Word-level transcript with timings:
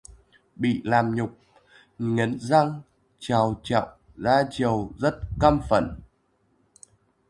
Bị 0.55 0.81
làm 0.83 1.15
nhục, 1.15 1.37
nghiến 1.99 2.37
răng 2.39 2.81
trèo 3.19 3.59
trẹo 3.63 3.87
ra 4.15 4.43
chiều 4.51 4.91
rất 4.97 5.15
căm 5.39 5.61
phẩn 5.69 5.95